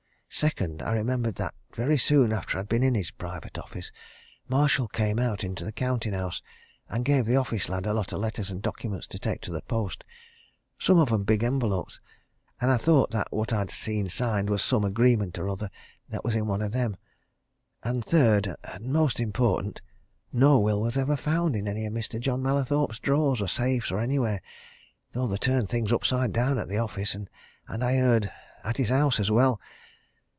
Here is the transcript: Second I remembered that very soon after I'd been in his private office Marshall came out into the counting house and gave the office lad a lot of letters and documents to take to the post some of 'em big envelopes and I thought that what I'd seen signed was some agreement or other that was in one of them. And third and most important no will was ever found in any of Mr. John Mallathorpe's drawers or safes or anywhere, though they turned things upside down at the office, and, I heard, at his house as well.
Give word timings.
Second 0.33 0.81
I 0.81 0.93
remembered 0.93 1.35
that 1.35 1.53
very 1.75 1.97
soon 1.97 2.31
after 2.31 2.57
I'd 2.57 2.69
been 2.69 2.83
in 2.83 2.95
his 2.95 3.11
private 3.11 3.57
office 3.59 3.91
Marshall 4.47 4.87
came 4.87 5.19
out 5.19 5.43
into 5.43 5.65
the 5.65 5.73
counting 5.73 6.13
house 6.13 6.41
and 6.87 7.03
gave 7.03 7.25
the 7.25 7.35
office 7.35 7.67
lad 7.67 7.85
a 7.85 7.93
lot 7.93 8.13
of 8.13 8.21
letters 8.21 8.49
and 8.49 8.61
documents 8.61 9.05
to 9.07 9.19
take 9.19 9.41
to 9.41 9.51
the 9.51 9.61
post 9.63 10.05
some 10.79 10.97
of 10.97 11.11
'em 11.11 11.25
big 11.25 11.43
envelopes 11.43 11.99
and 12.61 12.71
I 12.71 12.77
thought 12.77 13.11
that 13.11 13.27
what 13.31 13.51
I'd 13.51 13.69
seen 13.69 14.07
signed 14.07 14.49
was 14.49 14.63
some 14.63 14.85
agreement 14.85 15.37
or 15.37 15.49
other 15.49 15.69
that 16.07 16.23
was 16.23 16.33
in 16.33 16.47
one 16.47 16.61
of 16.61 16.71
them. 16.71 16.95
And 17.83 18.03
third 18.03 18.55
and 18.63 18.85
most 18.85 19.19
important 19.19 19.81
no 20.31 20.57
will 20.59 20.81
was 20.81 20.95
ever 20.97 21.17
found 21.17 21.57
in 21.57 21.67
any 21.67 21.85
of 21.85 21.93
Mr. 21.93 22.21
John 22.21 22.41
Mallathorpe's 22.41 22.99
drawers 22.99 23.41
or 23.41 23.49
safes 23.49 23.91
or 23.91 23.99
anywhere, 23.99 24.41
though 25.11 25.27
they 25.27 25.35
turned 25.37 25.67
things 25.67 25.91
upside 25.91 26.31
down 26.31 26.57
at 26.57 26.69
the 26.69 26.77
office, 26.77 27.15
and, 27.15 27.29
I 27.83 27.95
heard, 27.97 28.31
at 28.63 28.77
his 28.77 28.89
house 28.89 29.19
as 29.19 29.29
well. 29.29 29.59